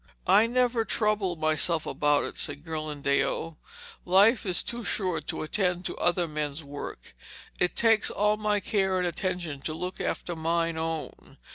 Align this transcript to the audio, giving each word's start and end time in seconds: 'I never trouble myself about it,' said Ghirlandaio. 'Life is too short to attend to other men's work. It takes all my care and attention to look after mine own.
'I 0.25 0.47
never 0.47 0.83
trouble 0.83 1.35
myself 1.35 1.85
about 1.85 2.23
it,' 2.23 2.35
said 2.35 2.63
Ghirlandaio. 2.65 3.57
'Life 4.03 4.47
is 4.47 4.63
too 4.63 4.83
short 4.83 5.27
to 5.27 5.43
attend 5.43 5.85
to 5.85 5.97
other 5.97 6.27
men's 6.27 6.63
work. 6.63 7.13
It 7.59 7.75
takes 7.75 8.09
all 8.09 8.35
my 8.35 8.59
care 8.61 8.97
and 8.97 9.05
attention 9.05 9.61
to 9.61 9.75
look 9.75 10.01
after 10.01 10.35
mine 10.35 10.75
own. 10.79 11.37